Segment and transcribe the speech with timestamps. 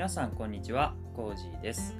[0.00, 0.94] 皆さんこんにちは。
[1.14, 1.94] コージーです。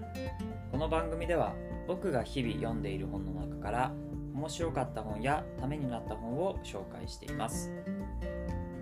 [0.72, 1.54] この番組では
[1.86, 3.92] 僕が日々読んでいる本の中から
[4.32, 7.70] 面白かった本やためになった本を紹介しています。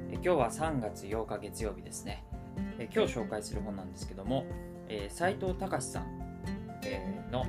[0.09, 2.23] え今日は3月8日月曜日ですね。
[2.79, 4.47] え今日紹介する本なんですけども
[4.89, 6.05] え斉藤隆さん、
[6.85, 7.45] えーの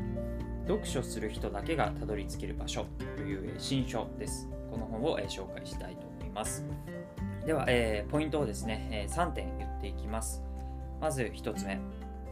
[0.68, 4.50] 読書する人だけがたどり着ける場所という新書です。
[4.72, 6.66] この本を、え紹介したいと思います。
[7.46, 10.49] では、えーポイントをですね、えー3点言っていきます。
[11.00, 11.80] まず1つ目。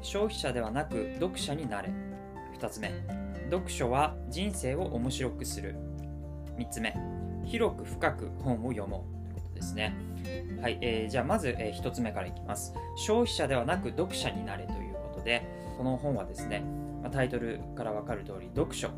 [0.02, 1.90] 消費者ではなく読者になれ。
[2.60, 2.92] 2つ目。
[3.50, 5.76] 読書は人生を面白くする。
[6.58, 6.96] 3つ目。
[7.46, 9.24] 広く深く本を読もう。
[9.24, 9.96] ということですね。
[10.62, 12.74] はい、えーじゃあまず、え1つ目からいきます。
[12.96, 15.44] 消費者ではなく読者になれということで
[15.78, 16.64] この本はですね、
[17.04, 18.90] まタイトルからわかる通り読書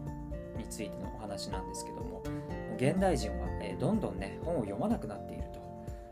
[0.58, 2.24] についてのお話なんですけども
[2.78, 5.44] 現代人は、えどんどんね本を読まなくなっている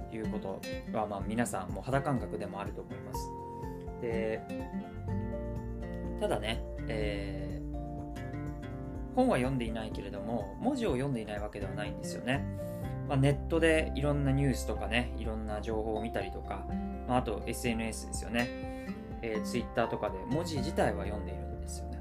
[0.10, 0.60] ということ
[0.98, 3.47] は、まあ、皆さんも肌感覚でもあると思います。
[4.02, 4.42] で
[6.20, 7.48] ただね、えー
[9.18, 12.46] 本は読んでいないけれども文字を読んでいないわけではないんですよね、
[13.10, 16.68] まあ、ネットでいろんなニュースとかねいろんな情報を見たりとか、
[17.08, 18.48] まあ、あと SNS ですよね、
[19.24, 22.00] えー、Twitter とかで文字自体は読んでいるんですよね、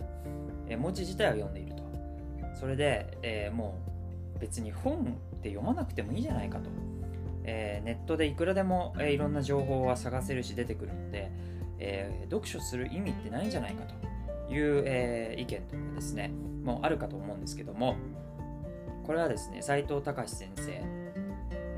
[0.69, 1.87] えー文字自体は読んでいると。
[2.55, 3.79] それで、えーも
[4.37, 6.69] う別に本って読まなくてもいいじゃないかと、
[7.45, 11.31] えーネットでいくらでも、えーいろんな情報は探せるし出てくるので、
[11.79, 16.31] えー読書する意味ってないんじゃないかという、えー意見とかですね
[16.65, 17.97] もうあるかと思うんですけども
[19.05, 20.83] これはですね斉藤隆先生、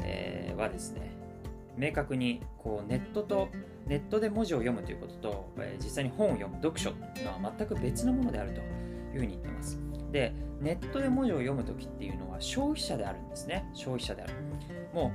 [0.04, 1.12] えーはですね
[1.76, 3.48] 明確にこうネットと
[3.86, 9.78] ネットで文字を読むということと、えー実際に本を読む読書というのは全く別のものであるというふうに言ってます。
[10.12, 13.68] でネットで文字を読むときっていうのは消費者であるんですね。
[13.74, 14.32] 消費者である。
[14.92, 15.12] も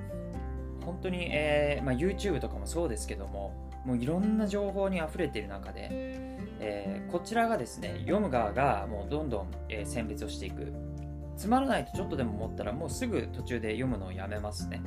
[0.82, 3.54] う本当に、えーまあ、YouTube とかもそうですけども
[3.86, 5.90] もういろんな情報に溢れている中で、
[6.60, 10.74] えーこちらがですね読む側がもうどんどん、えー選別をしていく。
[11.36, 14.82] つまらないとちょっとでも思ったらもうすぐ途中で読むのをやめますね。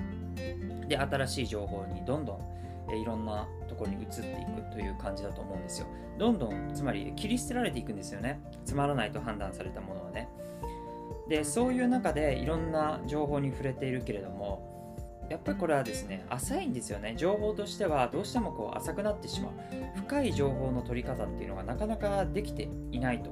[0.88, 2.40] で新しい情報にどんどん、
[2.88, 5.86] えーいろんなところに移っていくという感じだと思うんですよ。
[6.18, 8.40] どんどんつまり切り捨てられていくんですよね。
[8.64, 10.28] つまらないと判断されたものはね。
[11.28, 14.75] でそういう中でいろんな情報に触れているけれども
[15.28, 17.14] やっぱりこれはですね浅いんですよね。
[17.16, 19.52] 情報としてはどうしてもこう浅くなってしまう。
[19.96, 23.30] 深い情報の取り方っていうのがなかなかできていないと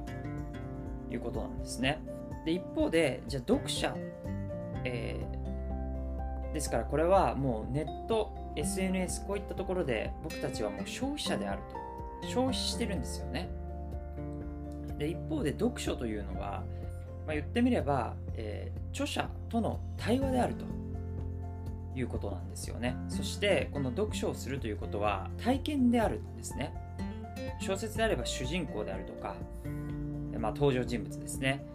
[1.11, 2.01] いうことなんですね。
[2.45, 3.95] で一方でじゃあ読者、
[4.83, 5.45] えー
[6.53, 11.85] ですからこれはもうネット SNS こういったところで僕たちはもう消費者であると。
[12.29, 13.49] 消費してるんですよね。
[14.97, 16.63] で一方で読書というのは、
[17.27, 20.63] まあ、言ってみれば、えー著者との対話であると。
[21.95, 22.95] いうことなんですよね。
[23.07, 26.73] そしてこの読書をするということは体験であるんですね。
[27.59, 29.35] 小説であれば主人公であるとか、
[30.39, 31.65] まあ、登場人物ですね。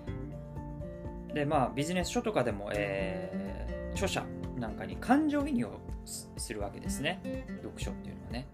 [1.33, 4.25] でまあビジネス書とかでも、えー著者
[4.57, 7.45] なんかに感情移入をするわけですね。
[7.61, 8.47] 読書っていうのはね。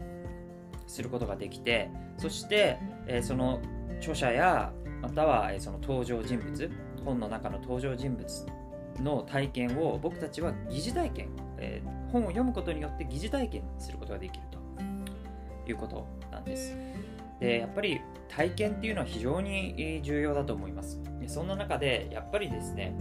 [0.86, 3.60] することができてそして、えーその
[3.98, 4.72] 著者や
[5.02, 6.70] または、えーその登場人物
[7.04, 8.46] 本の中の登場人物
[9.02, 14.58] の体験を僕たちは疑似体験、えー本を読むことによって疑似体験することができると
[15.68, 16.76] いうことなんです。
[17.40, 21.00] でやっぱり体験っていうのは非常に重要だと思います。
[21.20, 22.94] でそんな中でやっぱりですね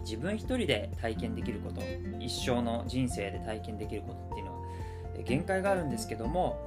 [0.00, 1.80] 自分一人で体験できること
[2.20, 4.58] 一生の人生で体験できることっていうのは
[5.24, 6.58] 限界があるんですけども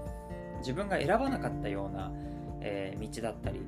[0.59, 2.11] 自分が選ばなかったような、
[2.59, 3.61] えー道だったり、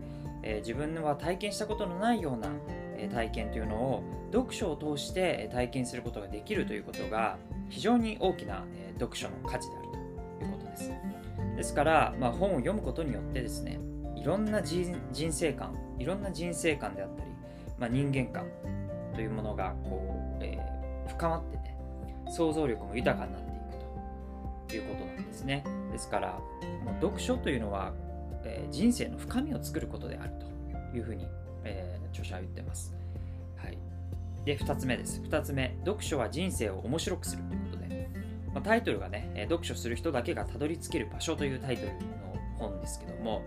[0.44, 2.50] えー自分は体験したことのないような、
[3.08, 7.38] 体験というのを読書を通して体験することができるということが
[7.70, 8.64] 非常に大きな、
[9.00, 9.88] 読書の価値である
[10.40, 10.92] ということです。
[11.56, 13.80] ですから、まあ、本を読むことによってですね
[14.16, 14.96] いろんな人
[15.32, 17.32] 生観いろんな人生観であったり、
[17.78, 18.48] まあ、人間観
[19.14, 21.76] というものがこう、えー深まってね
[22.32, 23.62] 想像力も豊かになっていく
[24.70, 25.64] ということなんですね。
[25.92, 26.40] ですから
[27.02, 27.92] 読書というのは、
[28.46, 31.28] えー人生の深みを作ることであるというふうに、
[31.64, 32.94] えー著者は言ってます、
[33.58, 33.78] はい、
[34.46, 35.22] で2つ目です。
[35.22, 38.10] 2つ目読書は人生を面白くするということで、
[38.54, 41.98] まあ、タイトルがねえ読書する人だけがたどり着ける場所というタイトルの
[42.58, 43.44] 本ですけども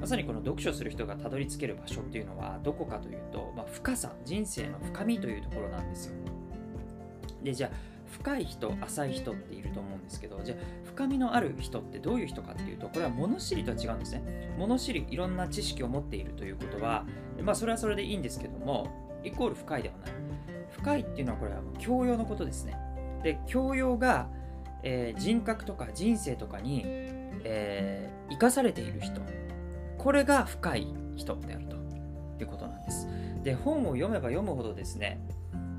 [0.00, 6.14] まさにこの読書する人がたどり着ける場所っていうのはどこかというと、まあ、深さ人生の深みというところなんですよ。
[7.42, 7.70] でじゃあ
[8.10, 14.54] 深い人浅い人っていると思うんですけどじゃあ深みのある人ってどういう人かっていうとこれは物知りとは違うんですね。
[14.58, 17.04] 物知りいろんな知識を持っているということは
[17.42, 20.10] まあそれはそれでいいんですけどもイコール深いではない。
[20.70, 22.76] 深いっていうのはこれは教養のことですね。
[23.22, 24.28] で教養が、
[24.82, 29.20] えー、人格とか人生とかに、えー、生かされている人。
[29.98, 31.80] これが深い人であると。
[32.44, 33.08] いうことなんです。
[33.42, 35.20] で本を読めば読むほどですね、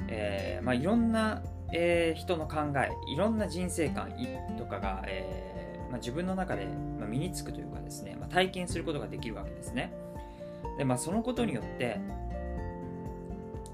[0.08, 1.44] えーまあ、いろんな、
[1.74, 4.12] えー、人の考えいろんな人生観
[4.58, 6.66] とかが、えーまあ、自分の中で
[7.00, 9.94] まあ身につくというかですね、まあ、体験することができるわけですね。
[10.78, 12.00] で、まあ、そのことによって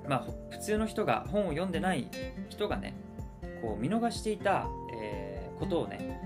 [0.07, 2.07] まあ、普通の人が本を読んでない
[2.49, 2.95] 人がね
[3.61, 6.21] こう見逃していた、えー、ことをね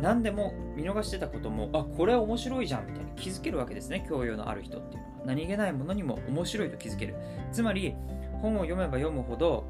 [0.00, 5.12] 何でも見逃してたこともあこれ面白いじゃんみたいに気づけるわけですね教養のある人っていうのは。
[5.24, 7.14] 何気ないものにも面白いと気づける。
[7.52, 7.94] つまり
[8.40, 9.64] 本を読めば読むほど、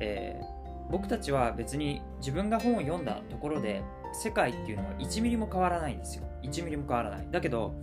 [0.00, 0.57] えー、
[0.90, 3.82] 僕たちは別に自分が本を読んだところで
[4.12, 6.24] 世界っていうのは1ミリも変わらないんですよ。
[6.42, 7.28] 1ミリも変わらない。
[7.30, 7.74] だけど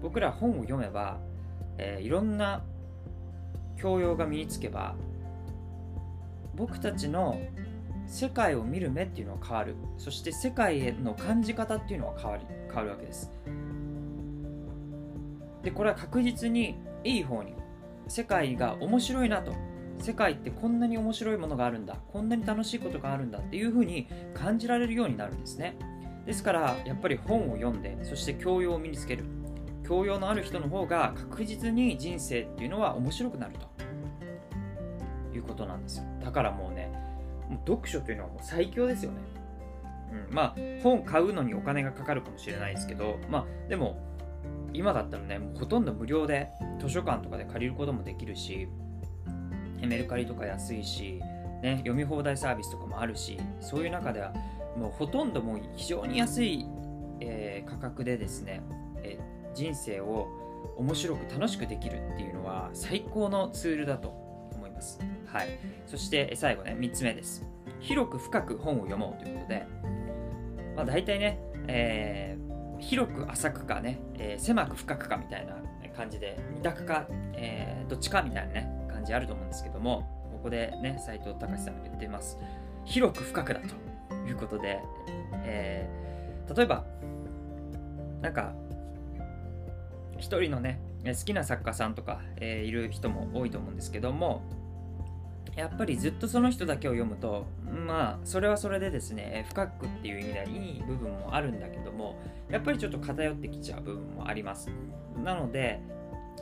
[0.00, 1.18] 僕ら本を読めば、
[1.76, 2.62] えー、いろんな
[3.76, 4.94] 教養が身につけば
[6.54, 7.40] 僕たちの
[8.06, 9.76] 世界を見る目っていうのは変わる。
[9.98, 13.30] そして世界への感じ方っていうのは変わり変わるわけです。
[15.62, 17.54] でこれは確実にいい方に
[18.08, 19.54] 世界が面白いなと
[20.00, 25.76] 世界ってこんなに面白いものがあるんだこんなに楽しいことがあるんだっていうふうに感じられるようになるんですね。
[26.26, 29.24] ですからやっぱり本を読んでそして教養を身につける。
[29.86, 33.68] 教養のある人の方が確実に人生っていうのは面白くなると。
[35.34, 36.04] いうことなんですよ。
[36.24, 36.90] だからもうね
[37.50, 39.18] もう読書というのはもう最強ですよね、
[40.28, 44.00] うん、まあ本買うのにお金がかかるかもしれないですけどまあでも
[44.72, 48.68] 今だったらねもうほとんど無料で図書館とかで借りることもできるし
[49.86, 51.20] メルカリとか安いし、
[51.62, 54.32] ね、読み放題サービスとかもあるしそういう中では
[54.76, 56.66] もうほとんどもう非常に安い、
[57.20, 58.62] えー、価格でですね、
[59.02, 60.28] えー、人生を
[60.76, 64.08] 面白く楽しくできるっていうのは最高のツールだと
[64.54, 64.98] 思います。
[65.26, 65.58] はい。
[65.86, 67.44] そして最後ね、3つ目です。
[67.80, 69.66] 広く深く本を読もうということで、
[70.76, 75.56] まあ大体ね、えー、広く浅くかね、え、狭く深くかみたいな
[75.96, 80.02] 感じで、2択か、え、どっちかみたいなね、感じあると思うんですけども、
[80.32, 82.38] ここでね、斎藤隆さんが言ってます。
[82.84, 83.60] 広く深くだ
[84.08, 84.80] ということで、
[85.44, 86.84] えー、例えば、
[88.20, 88.52] なんか、
[90.18, 94.42] 一人のね、好きな作家さんとか、えー、いる人も多いと思うんですけども、
[95.56, 97.44] やっぱりずっとその人だけを読むと
[97.86, 102.16] まあそれはそれでですね深くっていう意味ではいい部分もあるんだけども
[102.48, 104.70] やっぱりちょっと偏ってきちゃう部分もあります
[105.24, 105.80] なので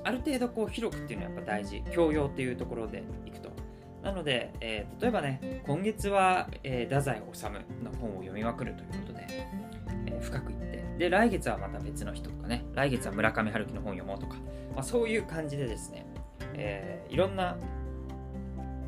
[0.09, 1.83] ある程度こう広くっていうのはやっぱ大事。
[1.93, 3.51] 教養っていうところでいくと。
[4.03, 7.45] なので、えー、例えばね今月は、えー、太宰治
[7.85, 9.27] の本を読みまくるということで、
[10.07, 10.69] えー、深くいって。
[10.99, 14.37] で来月はまた別の人とかね来月は村上春樹の本を読もうとか、
[14.75, 16.05] まあ、そういう感じでですね、
[16.55, 17.57] えー、いろんな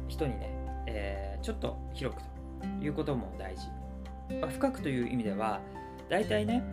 [0.08, 0.50] 人にね、
[0.86, 3.68] えー、ちょっと広くということも大事、
[4.40, 5.60] まあ、深くという意味では
[6.08, 6.64] 大体ね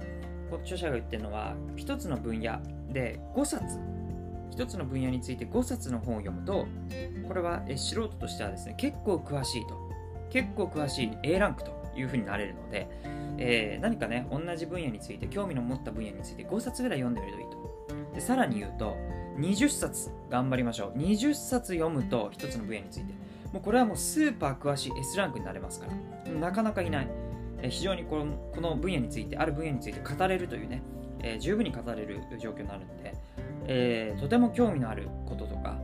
[0.63, 2.59] 著者が言ってるのは一つの分野
[2.91, 3.79] で5冊
[4.57, 6.65] 一つの分野について5冊の本を読むと
[7.27, 9.87] これは素人としてはですね結構詳しいと。
[10.31, 12.89] 結構詳しい A ランクというふうになれるので、
[13.37, 17.49] えー、何かね同じ分野について興味の持った分野について5冊ぐらい読んでみるといい
[18.09, 18.15] と。
[18.15, 18.97] でさらに言うと
[19.37, 20.97] 20冊頑張りましょう。
[20.97, 23.13] 20冊読むと一つの分野について。
[23.53, 25.85] もうこれはもうスーパー詳しい S ランクになれますか
[26.25, 26.31] ら。
[26.33, 27.07] なかなかいない、
[27.61, 30.81] え非常にこのこの分野についてある分野について語れるというね、
[31.21, 33.13] えー、十分に語れる状況になるので、
[33.67, 35.77] えー、とても興味のあることとか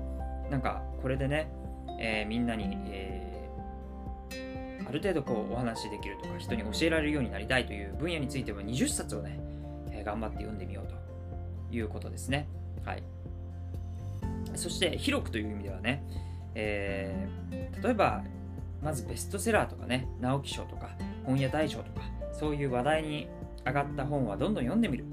[0.50, 1.52] なんかこれでね、
[2.00, 3.50] えー、みんなに、え
[4.86, 9.40] ある程度こうお話しできるとか人に教えられるようになりたいという分野については20冊をね、
[9.92, 12.48] え頑張って読んでみようということですね。
[12.84, 13.04] はい。
[14.56, 16.04] そして広くという意味ではね、
[16.54, 18.24] えー、例えば
[18.84, 20.90] まずベストセラーとかね直木賞とか
[21.26, 23.28] 本屋大賞とかそういう話題に
[23.66, 25.06] 上がった本はどんどん読んでみる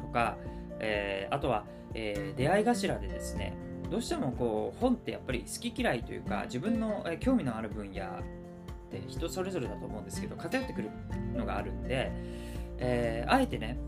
[0.00, 0.36] とか、
[0.80, 3.54] えー、あとは、えー、出会い頭でですね
[3.90, 8.06] どうしてもこう本ってやっぱり好き嫌いというか自分の興味のある分野っ
[8.90, 10.90] て人それぞれだと思うんですけど偏ってくる
[11.34, 12.12] のがあるんで、
[12.78, 13.78] えー、あえてね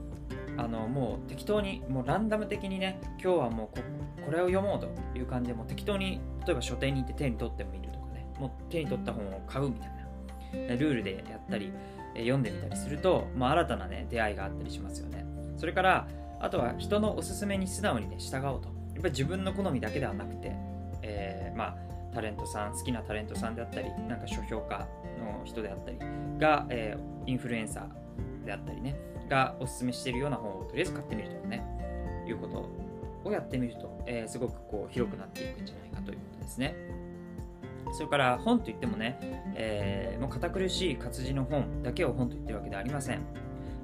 [0.57, 3.83] あのもう適当にもうランダム的にね今日はもうこ
[4.27, 11.73] これを読もうという感じでもう適当に例えば書店に行って手に取ってみるとかねもう手に取った本を買うみたいなルールでやったり
[12.15, 15.25] 読んでみたりすると、まあ、新たなね出会いがあったりしますよね。
[15.57, 16.09] それから
[16.41, 20.53] あとは人のおすすめに素直にね従おうとやっぱり自分の好みだけではなくて、
[21.03, 21.77] えー、まあ
[22.13, 25.99] タレントさん好きなタレントさんであったりなんか書評家の人であったり
[26.39, 28.97] が、えー、インフルエンサーであったりね
[29.29, 31.65] がおすすめしているような本をとりあえず買ってみるとかね、
[32.27, 32.69] いうこと
[33.29, 36.75] をやってみると、えー、すごくこう広くなっていくんじゃないかということですね。
[37.93, 39.19] それから本といってもね、
[39.57, 43.23] えー、も堅苦しい活字の本だけを本と言ってるわけではありません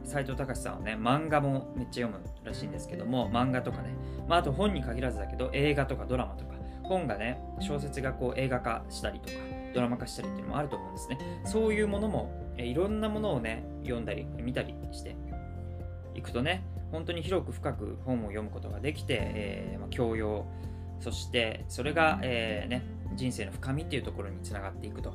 [0.06, 3.94] 斎藤隆さんはね漫画もめっちゃ読むらしいんですけども漫画とかね、
[4.28, 6.56] まあ、あと本に限らずだけど映画とかドラマとか。
[6.88, 9.34] 本がね小説がこう映画化したりとか
[9.74, 11.18] ドラマ化したりっていうのもあると思うんですね。
[11.44, 15.16] そういうものもいろんなものをね読んだり見たりして
[16.14, 20.46] いくとね本当に広く深く本を読むことができて、えーまあ、教養
[21.00, 22.82] そしてそれが、えーね、
[23.14, 25.14] 人生の深みっていうところにつながっていくと。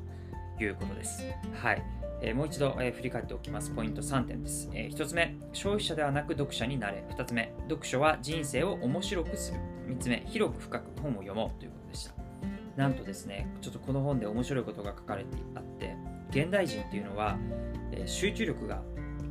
[0.63, 1.23] いうことです。
[1.61, 1.83] はい。
[2.23, 3.71] えー、もう一度、えー、振り返っておきます。
[3.71, 4.69] ポイント3点です。
[4.73, 7.03] えー、1つ目、消費者ではなく読者になれ。
[7.09, 9.59] 2つ目、読書は人生を面白くする。
[9.87, 12.13] 3つ目、広く深く本を読もうということでした。
[12.77, 15.95] なんとですね、ちょっとこの本で面白いことが書かれてあって、
[16.29, 17.37] 現代人っていうのは、
[17.91, 18.81] え集中力が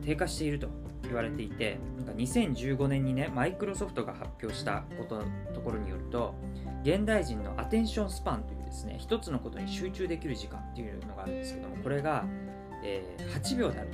[0.02, 0.68] 低下していると
[1.04, 5.22] 言われていてなんか2015年にねマイクロソフトが発表したこと
[5.52, 6.34] ところによると
[6.82, 12.24] 現代人のアテンションスパンというですね一つのことに集中できる時間っていうのがあるんですけどもこれが、
[12.82, 13.90] えー、8秒である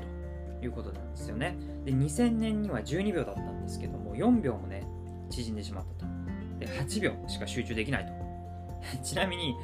[0.61, 1.56] ということなんですよね。
[1.85, 4.87] で2000年には12秒だったんですけども4秒もね
[5.30, 6.12] 縮んでしまったと。
[6.59, 8.12] で8秒しか集中できないと。
[9.02, 9.56] ちなみに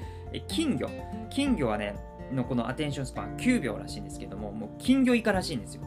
[0.48, 0.88] 金魚。
[1.30, 1.94] 金魚はね
[2.32, 5.82] のこのアテンションスパン9秒らしいんですけどももう金魚以下らしいんですよ。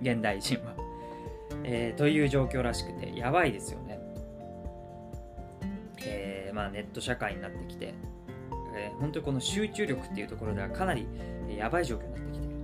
[0.00, 0.82] 現代人は。
[1.64, 4.00] えー、という状況らしくて、やばいですよね。
[6.04, 7.94] えー、まあ、ネット社会になってきて、
[8.74, 11.06] えー、本当にこの集中力っていうところではかなり
[11.48, 12.56] えやばい状況になってきている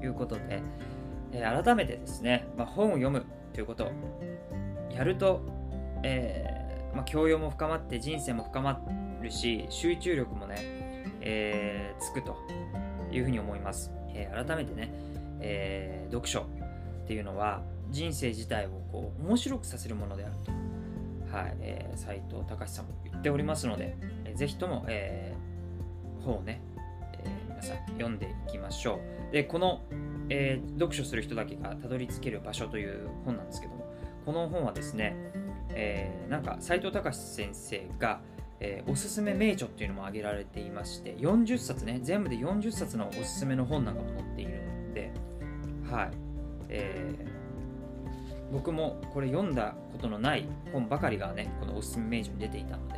[0.00, 0.62] ということで、
[1.32, 3.90] えー、改めてですね、まあ、本を読むということを
[4.90, 5.42] やると、
[6.02, 8.80] えーまあ、教養も深まって人生も深ま
[9.22, 10.56] るし、集中力もね、
[11.20, 12.36] えー、つくと
[13.10, 13.90] いうふうに思います。
[14.14, 14.92] えー、改めてね、
[15.40, 20.52] えー、読書っていうのは、人生自体をこう面白くさせるものであると、
[21.32, 23.96] はいえー、斉藤隆さんも言っておりますので、
[24.26, 26.60] えー、ぜひとも、えー、本をね、
[27.14, 29.32] えー、皆さん読んでいきましょう。
[29.32, 29.80] で、この、
[30.28, 33.90] えー、読書する人だけがたどり着ける場所という本なんですけども、
[34.26, 35.16] この本はですね、
[35.70, 38.20] えー、なんか斉藤隆先生が、
[38.60, 44.50] えー、おすすめ名著っていうのも挙げられていまして40冊ね全部で40冊のおすすめの本なんかも載っている
[44.88, 45.12] ので
[45.90, 46.10] はい、
[46.68, 47.41] えー、
[48.52, 52.94] 僕もこれ読んだことのない本ばかりがね、このおすすめ名著に出ていたので、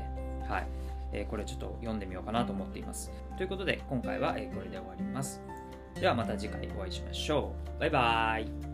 [0.48, 0.66] はい。
[1.12, 3.12] えー、これちょっと読んでみようかなと思っています。
[3.36, 5.40] ということで、今回はこれで終わります。
[5.94, 7.80] ではまた次回お会いしましょう。
[7.80, 8.73] バイバーイ。